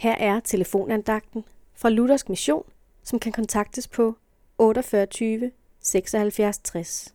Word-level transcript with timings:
Her 0.00 0.14
er 0.14 0.40
telefonandagten 0.40 1.44
fra 1.74 1.90
Luthersk 1.90 2.28
Mission, 2.28 2.62
som 3.02 3.20
kan 3.20 3.32
kontaktes 3.32 3.88
på 3.88 4.16
48 4.58 5.50
76 5.80 6.58
60. 6.58 7.14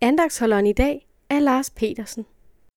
Andagsholderen 0.00 0.66
i 0.66 0.72
dag 0.72 1.06
er 1.30 1.40
Lars 1.40 1.70
Petersen. 1.70 2.26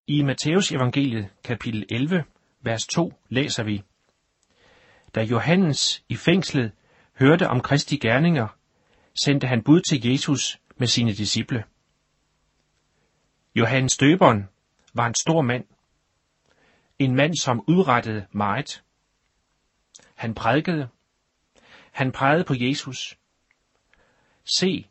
I 0.08 0.22
Matteus 0.22 0.72
evangeliet 0.72 1.30
kapitel 1.44 1.86
11, 1.90 2.24
vers 2.62 2.88
2 2.88 3.14
læser 3.30 3.64
vi. 3.64 3.84
Da 5.16 5.22
Johannes 5.22 6.04
i 6.10 6.16
fængslet 6.16 6.72
hørte 7.20 7.48
om 7.48 7.62
Kristi 7.62 7.98
gerninger, 7.98 8.48
sendte 9.26 9.48
han 9.48 9.64
bud 9.64 9.82
til 9.82 10.12
Jesus 10.12 10.60
med 10.78 10.88
sine 10.88 11.14
disciple. 11.14 11.64
Johannes 13.56 13.98
døberen 13.98 14.44
var 14.94 15.08
en 15.08 15.16
stor 15.16 15.42
mand. 15.42 15.66
En 17.00 17.16
mand, 17.16 17.36
som 17.36 17.64
udrettede 17.68 18.26
meget. 18.32 18.82
Han 20.16 20.36
prædikede. 20.36 20.90
Han 21.92 22.12
pegede 22.12 22.44
på 22.44 22.54
Jesus. 22.58 23.18
Se, 24.60 24.90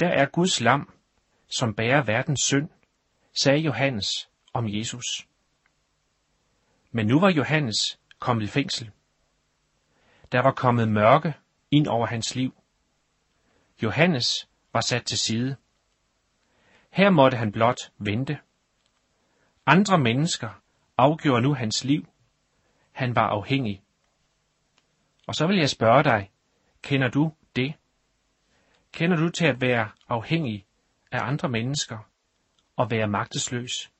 der 0.00 0.08
er 0.08 0.26
Guds 0.26 0.60
lam, 0.60 0.92
som 1.48 1.74
bærer 1.74 2.02
verdens 2.02 2.40
synd, 2.40 2.68
sagde 3.42 3.58
Johannes 3.58 4.30
om 4.52 4.68
Jesus. 4.68 5.28
Men 6.90 7.06
nu 7.06 7.20
var 7.20 7.30
Johannes 7.30 8.00
kommet 8.18 8.44
i 8.44 8.46
fængsel. 8.46 8.90
Der 10.32 10.42
var 10.42 10.52
kommet 10.52 10.88
mørke 10.88 11.34
ind 11.70 11.86
over 11.86 12.06
hans 12.06 12.34
liv. 12.34 12.62
Johannes 13.82 14.48
var 14.72 14.80
sat 14.80 15.04
til 15.04 15.18
side. 15.18 15.56
Her 16.90 17.10
måtte 17.10 17.36
han 17.36 17.52
blot 17.52 17.78
vente. 17.98 18.38
Andre 19.66 19.98
mennesker 19.98 20.62
afgjorde 20.96 21.42
nu 21.42 21.54
hans 21.54 21.84
liv. 21.84 22.06
Han 22.92 23.16
var 23.16 23.26
afhængig. 23.26 23.82
Og 25.30 25.36
så 25.36 25.46
vil 25.46 25.58
jeg 25.58 25.70
spørge 25.70 26.04
dig, 26.04 26.30
kender 26.82 27.08
du 27.08 27.32
det? 27.56 27.74
Kender 28.92 29.16
du 29.16 29.28
til 29.28 29.46
at 29.46 29.60
være 29.60 29.90
afhængig 30.08 30.66
af 31.12 31.18
andre 31.22 31.48
mennesker 31.48 31.98
og 32.76 32.90
være 32.90 33.08
magtesløs? 33.08 33.92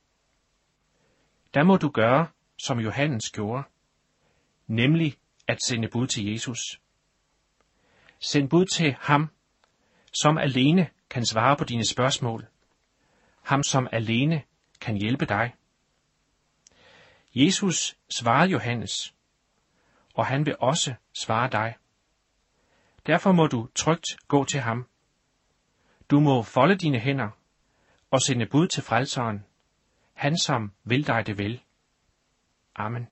Der 1.55 1.63
må 1.63 1.77
du 1.77 1.89
gøre, 1.89 2.27
som 2.59 2.81
Johannes 2.81 3.31
gjorde, 3.31 3.63
nemlig 4.67 5.17
at 5.47 5.59
sende 5.67 5.89
bud 5.89 6.07
til 6.07 6.33
Jesus. 6.33 6.81
Send 8.19 8.49
bud 8.49 8.67
til 8.67 8.97
ham, 9.01 9.31
som 10.13 10.39
alene 10.39 10.91
kan 11.11 11.27
svare 11.27 11.57
på 11.57 11.65
dine 11.65 11.87
spørgsmål. 11.87 12.47
Ham, 13.43 13.63
som 13.63 13.89
alene 13.93 14.43
kan 14.81 14.97
hjælpe 14.97 15.27
dig. 15.27 15.55
Jesus 17.35 17.97
svarede 18.17 18.51
Johannes, 18.51 19.15
og 20.15 20.27
han 20.27 20.47
vil 20.47 20.57
også 20.61 20.95
svare 21.13 21.51
dig. 21.51 21.75
Derfor 23.07 23.33
må 23.33 23.47
du 23.47 23.69
trygt 23.75 24.07
gå 24.29 24.45
til 24.45 24.61
ham. 24.61 24.87
Du 26.11 26.21
må 26.21 26.43
folde 26.43 26.77
dine 26.77 26.99
hænder 26.99 27.31
og 28.11 28.21
sende 28.21 28.47
bud 28.47 28.67
til 28.69 28.83
frelseren, 28.83 29.45
han 30.15 30.39
som 30.39 30.73
vil 30.85 31.07
dig 31.07 31.27
det 31.27 31.39
vel. 31.39 31.63
Amen. 32.77 33.11